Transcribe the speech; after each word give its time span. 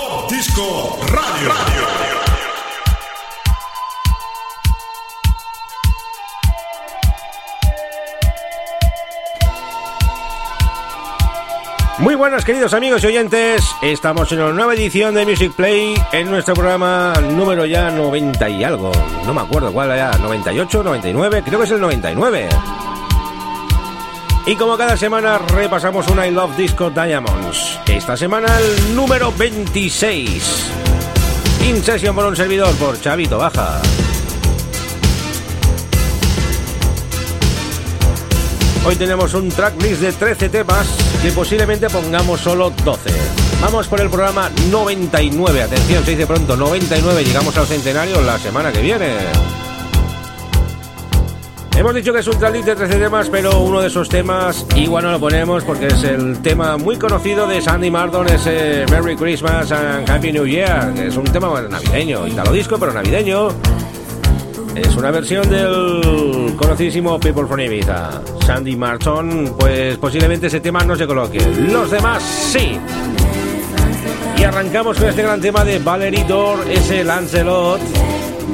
Top 0.00 0.30
Disco 0.30 0.98
Radio. 1.12 1.50
Muy 11.98 12.14
buenas 12.14 12.46
queridos 12.46 12.72
amigos 12.72 13.04
y 13.04 13.08
oyentes, 13.08 13.62
estamos 13.82 14.32
en 14.32 14.40
una 14.40 14.52
nueva 14.52 14.72
edición 14.72 15.14
de 15.14 15.26
Music 15.26 15.52
Play 15.52 15.94
en 16.12 16.30
nuestro 16.30 16.54
programa 16.54 17.12
número 17.36 17.66
ya 17.66 17.90
90 17.90 18.48
y 18.48 18.64
algo, 18.64 18.92
no 19.26 19.34
me 19.34 19.42
acuerdo 19.42 19.70
cuál 19.70 19.90
era, 19.90 20.16
98, 20.16 20.82
99, 20.82 21.42
creo 21.44 21.58
que 21.58 21.64
es 21.66 21.72
el 21.72 21.80
99. 21.80 22.48
Y 24.46 24.56
como 24.56 24.78
cada 24.78 24.96
semana 24.96 25.36
repasamos 25.36 26.08
una 26.08 26.26
I 26.26 26.30
Love 26.30 26.56
Disco 26.56 26.88
Diamonds. 26.88 27.79
Esta 27.90 28.16
semana 28.16 28.46
el 28.60 28.94
número 28.94 29.32
26. 29.32 30.70
In 31.68 31.82
session 31.82 32.14
por 32.14 32.24
un 32.24 32.36
servidor 32.36 32.72
por 32.76 32.98
Chavito 33.00 33.36
Baja. 33.36 33.82
Hoy 38.86 38.94
tenemos 38.94 39.34
un 39.34 39.48
tracklist 39.48 40.00
de 40.00 40.12
13 40.12 40.48
temas 40.48 40.86
que 41.20 41.32
posiblemente 41.32 41.90
pongamos 41.90 42.40
solo 42.40 42.70
12. 42.84 43.10
Vamos 43.60 43.88
por 43.88 44.00
el 44.00 44.08
programa 44.08 44.50
99. 44.70 45.62
Atención, 45.62 46.04
se 46.04 46.12
dice 46.12 46.26
pronto 46.28 46.56
99. 46.56 47.24
Llegamos 47.24 47.58
al 47.58 47.66
centenario 47.66 48.22
la 48.22 48.38
semana 48.38 48.70
que 48.70 48.82
viene. 48.82 49.69
Hemos 51.80 51.94
dicho 51.94 52.12
que 52.12 52.18
es 52.18 52.26
un 52.26 52.38
tracklist 52.38 52.66
de 52.66 52.76
13 52.76 52.98
temas, 52.98 53.30
pero 53.30 53.58
uno 53.60 53.80
de 53.80 53.86
esos 53.86 54.06
temas 54.06 54.66
igual 54.76 55.02
no 55.02 55.12
lo 55.12 55.18
ponemos 55.18 55.64
porque 55.64 55.86
es 55.86 56.04
el 56.04 56.42
tema 56.42 56.76
muy 56.76 56.98
conocido 56.98 57.46
de 57.46 57.62
Sandy 57.62 57.90
Mardon, 57.90 58.28
ese 58.28 58.84
Merry 58.90 59.16
Christmas 59.16 59.72
and 59.72 60.08
Happy 60.10 60.30
New 60.30 60.44
Year, 60.44 60.92
que 60.92 61.06
es 61.06 61.16
un 61.16 61.24
tema 61.24 61.58
navideño, 61.62 62.26
italo 62.26 62.52
disco, 62.52 62.76
pero 62.78 62.92
navideño. 62.92 63.48
Es 64.74 64.94
una 64.94 65.10
versión 65.10 65.48
del 65.48 66.54
conocidísimo 66.58 67.18
People 67.18 67.46
from 67.46 67.60
Ibiza. 67.60 68.20
Sandy 68.44 68.76
Martin, 68.76 69.54
pues 69.58 69.96
posiblemente 69.96 70.48
ese 70.48 70.60
tema 70.60 70.84
no 70.84 70.94
se 70.96 71.06
coloque. 71.06 71.40
Los 71.72 71.90
demás 71.90 72.22
sí. 72.22 72.78
Y 74.36 74.42
arrancamos 74.44 74.98
con 74.98 75.08
este 75.08 75.22
gran 75.22 75.40
tema 75.40 75.64
de 75.64 75.78
Valerie 75.78 76.24
Dor, 76.24 76.58
ese 76.70 77.02
Lancelot. 77.04 77.80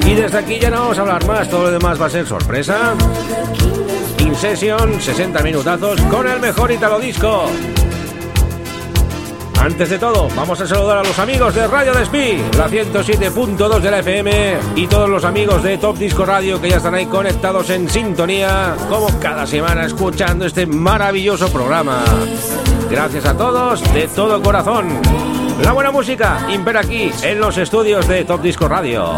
Y 0.05 0.13
desde 0.13 0.37
aquí 0.37 0.59
ya 0.59 0.69
no 0.69 0.79
vamos 0.79 0.97
a 0.97 1.01
hablar 1.01 1.25
más, 1.25 1.49
todo 1.49 1.63
lo 1.63 1.71
demás 1.71 2.01
va 2.01 2.05
a 2.05 2.09
ser 2.09 2.25
sorpresa. 2.25 2.93
In 4.19 4.35
session, 4.35 4.99
60 4.99 5.41
minutazos 5.41 6.01
con 6.03 6.27
el 6.27 6.39
mejor 6.39 6.71
Italo 6.71 6.99
Disco. 6.99 7.45
Antes 9.59 9.89
de 9.89 9.97
todo, 9.97 10.29
vamos 10.35 10.61
a 10.61 10.67
saludar 10.67 10.99
a 10.99 11.03
los 11.03 11.17
amigos 11.17 11.53
de 11.55 11.67
Radio 11.67 11.93
Despí, 11.93 12.37
la 12.57 12.69
107.2 12.69 13.79
de 13.79 13.91
la 13.91 13.99
FM 13.99 14.57
y 14.75 14.87
todos 14.87 15.09
los 15.09 15.25
amigos 15.25 15.63
de 15.63 15.77
Top 15.77 15.97
Disco 15.97 16.25
Radio 16.25 16.61
que 16.61 16.69
ya 16.69 16.77
están 16.77 16.93
ahí 16.93 17.07
conectados 17.07 17.69
en 17.71 17.89
sintonía, 17.89 18.75
como 18.87 19.07
cada 19.19 19.47
semana 19.47 19.85
escuchando 19.85 20.45
este 20.45 20.65
maravilloso 20.67 21.51
programa. 21.51 22.03
Gracias 22.89 23.25
a 23.25 23.35
todos 23.35 23.81
de 23.93 24.07
todo 24.07 24.41
corazón. 24.41 25.01
La 25.63 25.71
buena 25.71 25.91
música 25.91 26.47
impera 26.49 26.81
aquí 26.81 27.11
en 27.23 27.39
los 27.39 27.57
estudios 27.57 28.07
de 28.07 28.25
Top 28.25 28.41
Disco 28.41 28.67
Radio. 28.67 29.17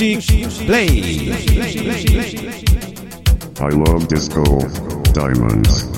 Music 0.00 0.50
Play. 0.66 1.32
I 3.60 3.68
love 3.70 4.06
disco 4.06 4.44
diamonds. 5.12 5.97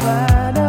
find 0.00 0.67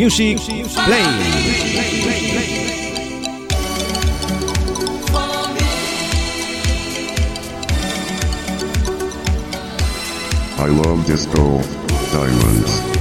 Music 0.00 0.38
Play. 0.38 1.02
I 10.56 10.68
love 10.68 11.04
disco 11.04 11.60
diamonds. 12.12 12.99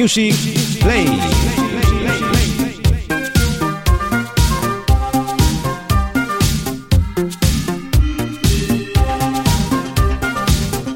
Music 0.00 0.34
Play. 0.80 1.04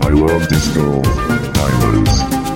I 0.01 0.09
love 0.09 0.49
disco 0.49 1.03
diamonds. 1.53 2.15
Blind 2.15 2.54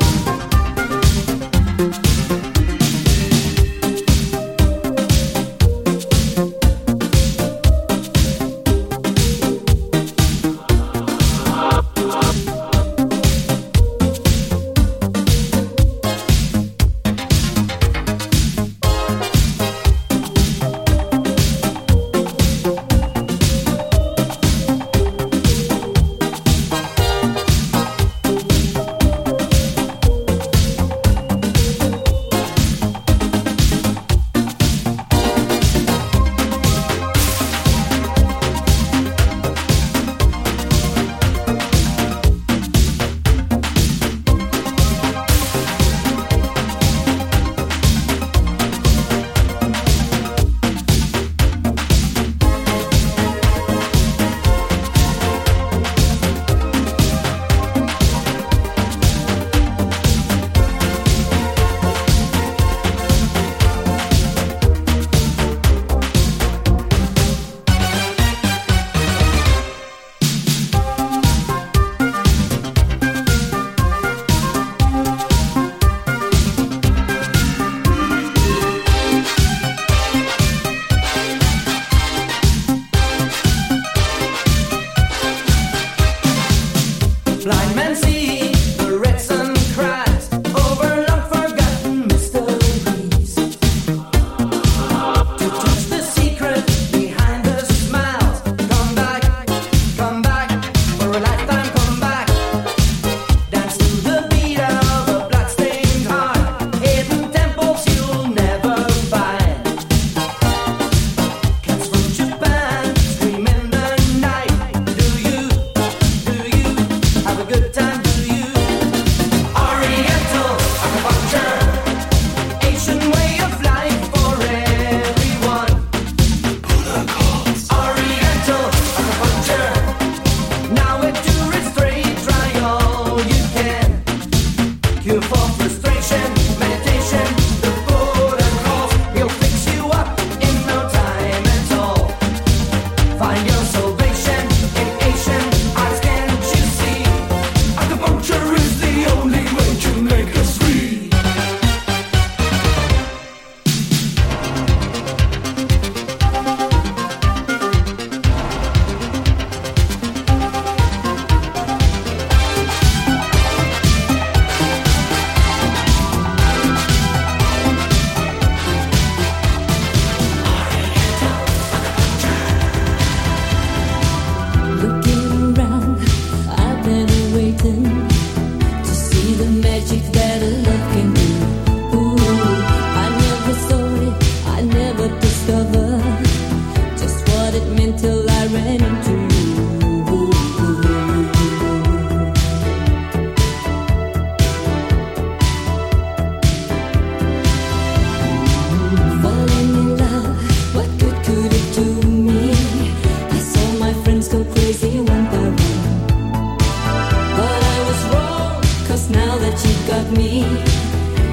got 210.02 210.12
me. 210.12 210.42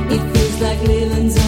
It 0.09 0.21
feels 0.33 0.61
like 0.61 0.81
living's 0.87 1.44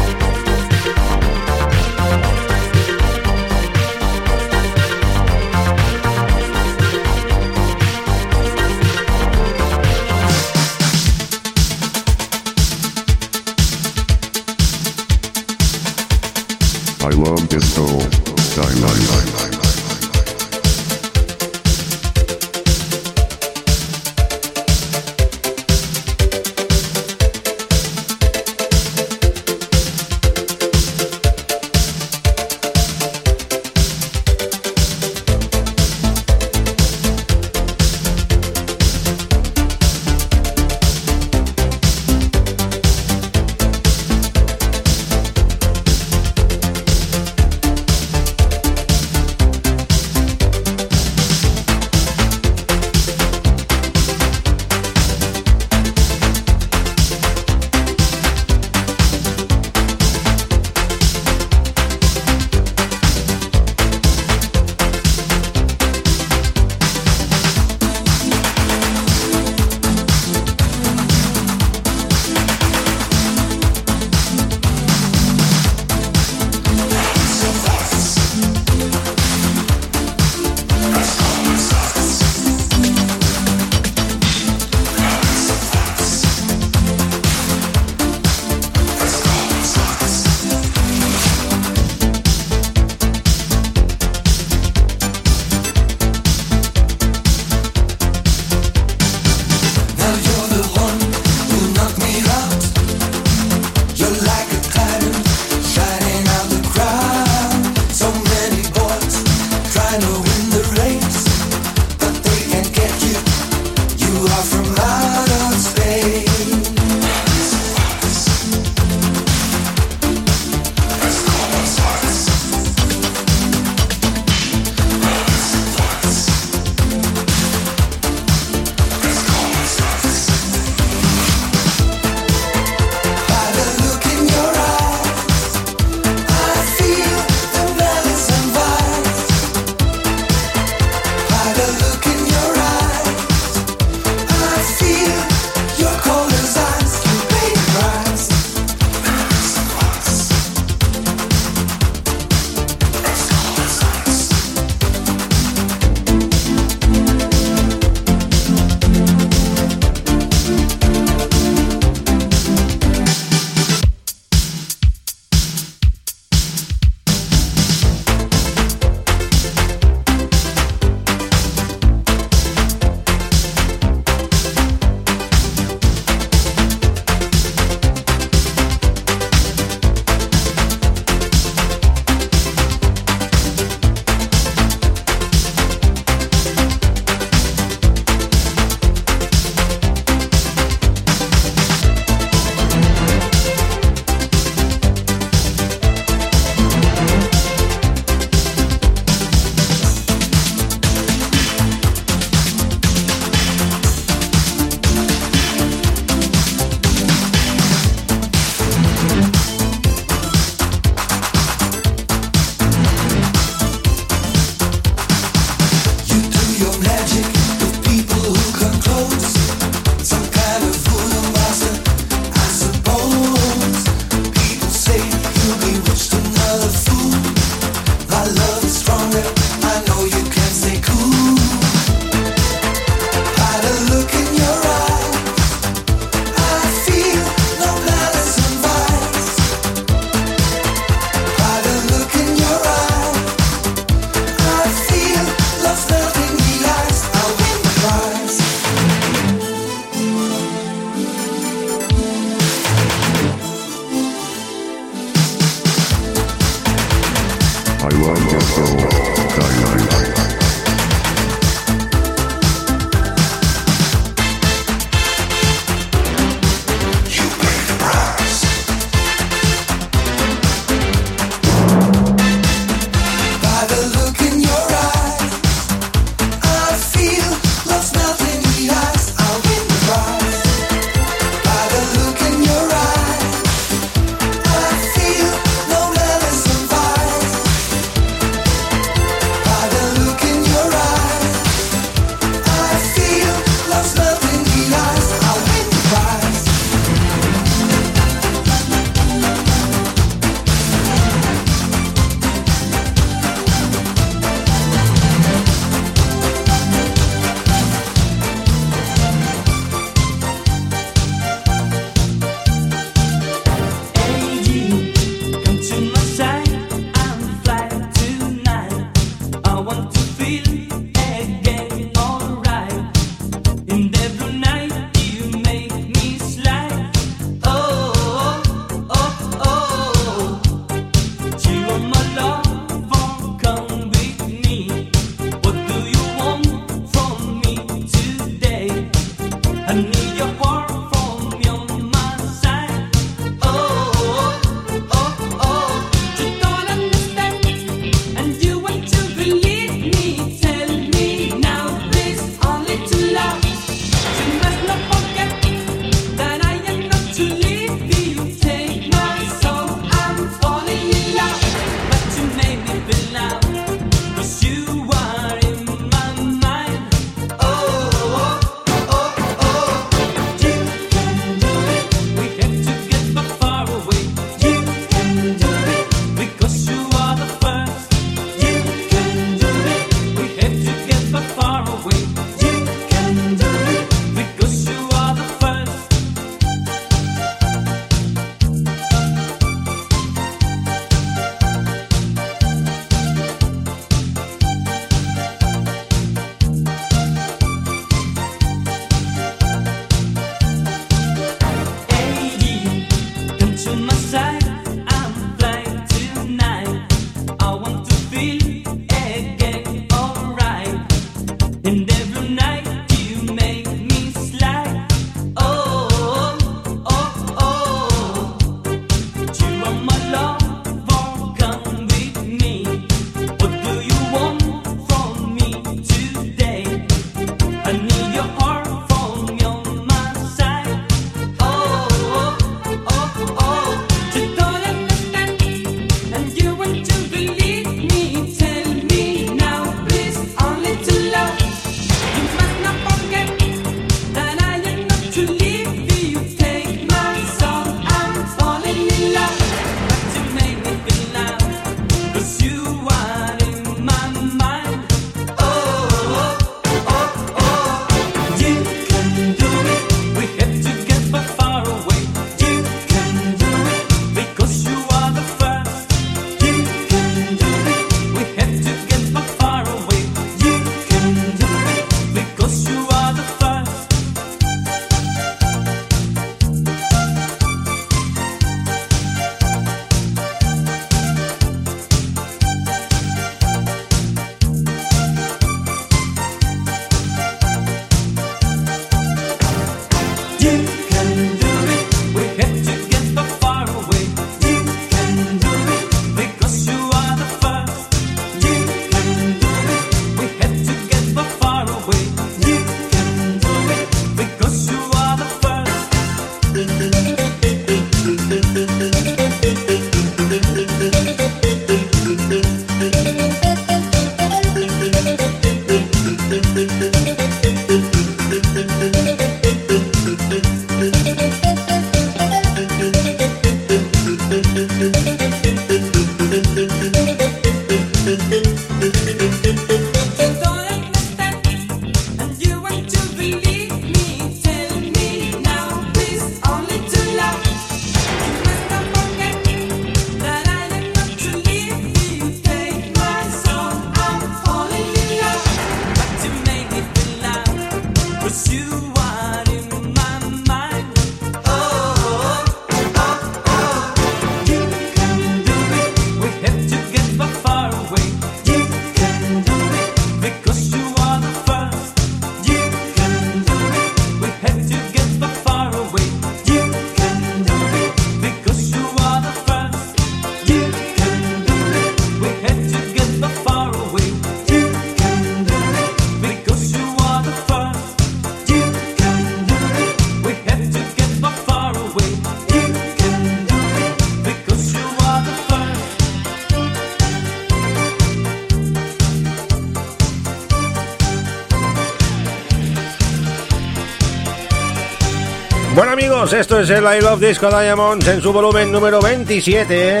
esto 596.32 596.58
es 596.58 596.70
el 596.70 596.84
I 596.84 597.00
Love 597.02 597.20
Disco 597.20 597.48
Diamonds 597.48 598.06
en 598.08 598.22
su 598.22 598.32
volumen 598.32 598.72
número 598.72 599.00
27. 599.00 599.98
¿eh? 599.98 600.00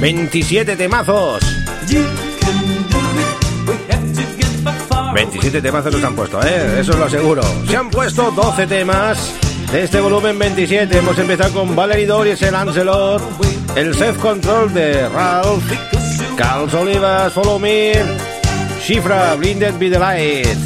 27 0.00 0.76
temazos. 0.76 1.42
27 5.14 5.62
temazos 5.62 5.92
nos 5.94 6.04
han 6.04 6.14
puesto, 6.14 6.40
¿eh? 6.42 6.80
eso 6.80 6.96
lo 6.96 7.04
aseguro. 7.04 7.42
Se 7.66 7.76
han 7.76 7.88
puesto 7.88 8.30
12 8.30 8.66
temas 8.66 9.32
de 9.72 9.84
este 9.84 10.00
volumen 10.00 10.38
27. 10.38 10.98
Hemos 10.98 11.18
empezado 11.18 11.52
con 11.54 11.74
Valerie 11.74 12.06
Doris, 12.06 12.42
el 12.42 12.54
Ancelot, 12.54 13.22
el 13.74 13.94
Self 13.94 14.18
Control 14.18 14.72
de 14.74 15.08
Ralph, 15.08 15.64
Carlos 16.36 16.74
Olivas, 16.74 17.32
Follow 17.32 17.58
Me, 17.58 17.94
Shifra, 18.86 19.34
Blinded 19.36 19.78
by 19.78 19.90
the 19.90 19.98
Light, 19.98 20.58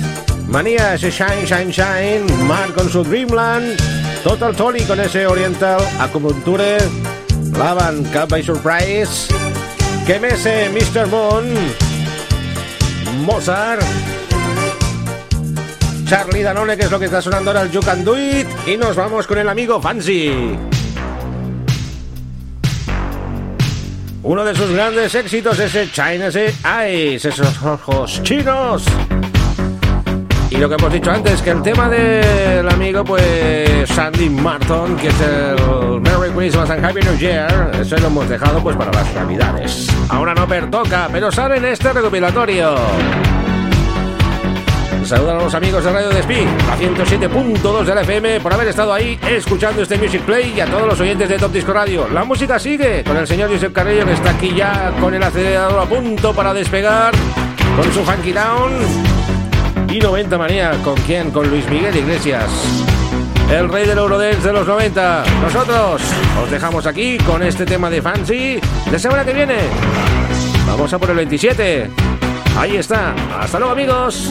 Manía, 0.49 0.97
Shine, 0.97 1.47
Shine, 1.47 1.71
Shine, 1.71 2.25
Mark 2.45 2.75
con 2.75 2.91
su 2.91 3.05
Dreamland, 3.05 3.98
Total 4.29 4.55
Tony 4.55 4.83
con 4.83 5.01
ese 5.01 5.27
Oriental, 5.27 5.81
Acupunture, 5.99 6.77
Lavan, 7.57 8.05
Cut 8.13 8.29
by 8.29 8.43
Surprise, 8.43 9.27
Kemese, 10.07 10.69
Mr. 10.69 11.07
Moon, 11.07 11.55
Mozart, 13.25 13.81
Charlie 16.07 16.43
Danone, 16.43 16.77
que 16.77 16.85
es 16.85 16.91
lo 16.91 16.99
que 16.99 17.07
está 17.07 17.23
sonando 17.23 17.53
ahora 17.53 17.63
el 17.63 17.71
You 17.71 17.81
Can 17.81 18.05
Do 18.05 18.19
It, 18.19 18.47
y 18.67 18.77
nos 18.77 18.95
vamos 18.97 19.27
con 19.27 19.39
el 19.39 19.49
amigo 19.49 19.81
Fancy. 19.81 20.59
Uno 24.25 24.45
de 24.45 24.55
sus 24.55 24.71
grandes 24.73 25.15
éxitos 25.15 25.59
es 25.59 25.75
el 25.75 25.91
China's 25.91 26.37
Eyes, 26.37 27.25
esos 27.25 27.63
ojos 27.63 28.23
chinos. 28.23 28.85
Y 30.51 30.57
lo 30.57 30.69
que 30.69 30.77
hemos 30.77 30.93
dicho 30.93 31.11
antes, 31.11 31.43
que 31.43 31.51
el 31.51 31.63
tema 31.63 31.89
del 31.89 32.69
amigo, 32.69 33.05
pues, 33.05 33.89
Sandy 33.91 34.31
Martin, 34.31 34.97
que 34.97 35.09
es 35.09 35.21
el 35.21 36.01
Merry 36.01 36.31
Christmas 36.31 36.71
and 36.71 36.85
Happy 36.85 37.01
New 37.03 37.19
Year, 37.19 37.71
eso 37.79 37.97
lo 37.99 38.07
hemos 38.07 38.29
dejado, 38.29 38.63
pues, 38.63 38.75
para 38.77 38.91
las 38.91 39.15
navidades. 39.15 39.89
Ahora 40.09 40.35
no 40.35 40.49
pertoca, 40.49 41.09
pero 41.13 41.31
sale 41.31 41.59
en 41.59 41.67
este 41.67 41.93
recopilatorio. 41.93 42.77
Saludan 45.05 45.39
a 45.39 45.43
los 45.45 45.55
amigos 45.55 45.85
de 45.85 45.93
Radio 45.93 46.09
Despí, 46.11 46.45
la 46.67 46.77
107.2 46.77 47.85
de 47.85 47.95
la 47.95 48.03
FM, 48.03 48.41
por 48.41 48.53
haber 48.53 48.69
estado 48.69 48.93
ahí 48.93 49.19
escuchando 49.29 49.83
este 49.83 49.97
Music 49.97 50.23
Play 50.23 50.55
y 50.57 50.61
a 50.61 50.67
todos 50.67 50.87
los 50.87 51.01
oyentes 51.01 51.29
de 51.29 51.39
Top 51.39 51.53
Disco 51.53 51.73
Radio. 51.73 52.09
La 52.09 52.25
música 52.25 52.59
sigue 52.59 53.05
con 53.05 53.17
el 53.17 53.27
señor 53.27 53.51
Josep 53.51 53.73
Carrillo, 53.73 54.05
que 54.05 54.13
está 54.13 54.31
aquí 54.31 54.53
ya 54.55 54.93
con 55.01 55.15
el 55.15 55.23
acelerador 55.23 55.81
a 55.81 55.85
punto 55.85 56.35
para 56.35 56.53
despegar, 56.53 57.15
con 57.77 57.93
su 57.93 58.03
Funky 58.03 58.33
Down. 58.33 59.38
Y 59.91 59.99
90 60.01 60.37
Manía, 60.37 60.73
¿con 60.85 60.97
quién? 61.03 61.31
Con 61.31 61.49
Luis 61.49 61.69
Miguel 61.71 61.97
Iglesias. 61.97 62.51
El 63.51 63.69
rey 63.69 63.87
del 63.87 63.97
Eurodance 63.97 64.47
de 64.47 64.53
los 64.53 64.67
90. 64.67 65.25
Nosotros 65.41 66.03
os 66.43 66.51
dejamos 66.51 66.87
aquí 66.87 67.17
con 67.19 67.43
este 67.43 67.65
tema 67.65 67.89
de 67.89 68.03
Fancy. 68.03 68.61
La 68.93 68.99
semana 68.99 69.25
que 69.25 69.33
viene 69.33 69.57
vamos 70.67 70.93
a 70.93 70.99
por 70.99 71.11
el 71.11 71.17
27. 71.17 71.91
Ahí 72.59 72.77
está. 72.77 73.15
Hasta 73.41 73.59
luego 73.59 73.73
amigos. 73.73 74.31